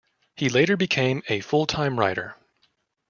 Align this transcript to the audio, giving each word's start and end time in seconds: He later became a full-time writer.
He 0.35 0.49
later 0.49 0.75
became 0.75 1.21
a 1.29 1.41
full-time 1.41 1.99
writer. 1.99 2.35